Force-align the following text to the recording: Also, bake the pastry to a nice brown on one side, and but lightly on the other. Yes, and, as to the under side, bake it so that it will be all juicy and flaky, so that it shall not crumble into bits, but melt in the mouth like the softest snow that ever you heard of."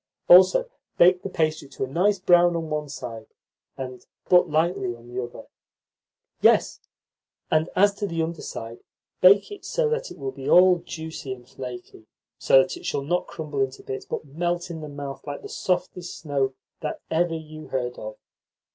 Also, 0.27 0.67
bake 0.97 1.21
the 1.21 1.29
pastry 1.29 1.67
to 1.69 1.83
a 1.83 1.87
nice 1.87 2.17
brown 2.17 2.55
on 2.55 2.71
one 2.71 2.89
side, 2.89 3.27
and 3.77 4.07
but 4.29 4.49
lightly 4.49 4.95
on 4.95 5.07
the 5.07 5.21
other. 5.23 5.43
Yes, 6.41 6.79
and, 7.51 7.69
as 7.75 7.93
to 7.97 8.07
the 8.07 8.23
under 8.23 8.41
side, 8.41 8.79
bake 9.21 9.51
it 9.51 9.63
so 9.63 9.87
that 9.89 10.09
it 10.09 10.17
will 10.17 10.31
be 10.31 10.49
all 10.49 10.77
juicy 10.79 11.31
and 11.33 11.47
flaky, 11.47 12.07
so 12.39 12.63
that 12.63 12.77
it 12.77 12.83
shall 12.87 13.03
not 13.03 13.27
crumble 13.27 13.61
into 13.61 13.83
bits, 13.83 14.07
but 14.07 14.25
melt 14.25 14.71
in 14.71 14.81
the 14.81 14.89
mouth 14.89 15.21
like 15.27 15.43
the 15.43 15.49
softest 15.49 16.17
snow 16.17 16.55
that 16.79 16.99
ever 17.11 17.35
you 17.35 17.67
heard 17.67 17.99
of." 17.99 18.17